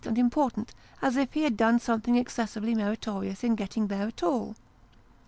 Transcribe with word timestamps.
153 0.03 0.11
aud 0.17 0.25
important 0.25 0.73
as 1.03 1.15
if 1.15 1.33
he 1.33 1.43
had 1.43 1.55
done 1.55 1.77
something 1.79 2.15
excessively 2.15 2.73
meritorious 2.73 3.43
in 3.43 3.53
getting 3.53 3.85
there 3.85 4.07
at 4.07 4.23
all. 4.23 4.55